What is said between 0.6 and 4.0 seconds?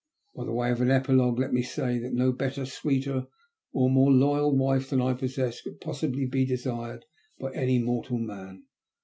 of an epilogue let me say that no better, sweeter, or